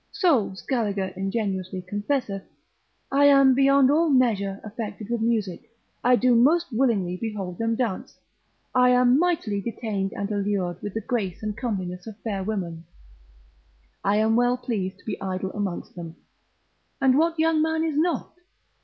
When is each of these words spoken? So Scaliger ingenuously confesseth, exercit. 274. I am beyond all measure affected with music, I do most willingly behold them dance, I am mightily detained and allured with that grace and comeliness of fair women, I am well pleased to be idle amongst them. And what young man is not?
So 0.11 0.55
Scaliger 0.55 1.13
ingenuously 1.15 1.83
confesseth, 1.83 2.41
exercit. 2.41 2.51
274. 3.11 3.19
I 3.21 3.39
am 3.39 3.53
beyond 3.53 3.91
all 3.91 4.09
measure 4.09 4.59
affected 4.63 5.11
with 5.11 5.21
music, 5.21 5.69
I 6.03 6.15
do 6.15 6.33
most 6.33 6.71
willingly 6.73 7.17
behold 7.17 7.59
them 7.59 7.75
dance, 7.75 8.17
I 8.73 8.89
am 8.89 9.19
mightily 9.19 9.61
detained 9.61 10.13
and 10.13 10.31
allured 10.31 10.81
with 10.81 10.95
that 10.95 11.05
grace 11.05 11.43
and 11.43 11.55
comeliness 11.55 12.07
of 12.07 12.17
fair 12.23 12.43
women, 12.43 12.85
I 14.03 14.15
am 14.15 14.35
well 14.35 14.57
pleased 14.57 14.97
to 14.97 15.05
be 15.05 15.21
idle 15.21 15.51
amongst 15.51 15.93
them. 15.93 16.15
And 16.99 17.15
what 17.15 17.37
young 17.37 17.61
man 17.61 17.83
is 17.83 17.95
not? 17.95 18.33